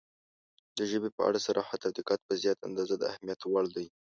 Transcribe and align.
•د 0.77 0.79
ژبې 0.91 1.09
په 1.15 1.21
اړه 1.27 1.39
صراحت 1.47 1.79
او 1.87 1.91
دقت 1.97 2.19
په 2.27 2.33
زیاته 2.41 2.63
اندازه 2.69 2.95
د 2.97 3.03
اهمیت 3.11 3.39
وړ 3.45 3.65
دی. 3.75 3.87